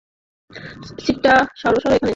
[1.03, 2.09] সিটকা, সরো এখান থেকে।